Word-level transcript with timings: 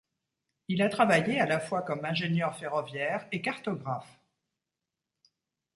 Il 0.67 0.81
a 0.81 0.89
travaillé 0.89 1.39
à 1.39 1.45
la 1.45 1.59
fois 1.59 1.83
comme 1.83 2.03
ingénieur 2.05 2.57
ferroviaire 2.57 3.27
et 3.31 3.43
cartographe. 3.43 4.19